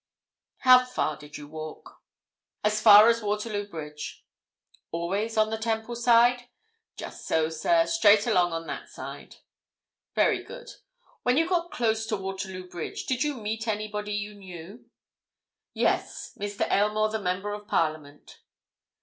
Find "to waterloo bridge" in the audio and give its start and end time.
12.07-13.05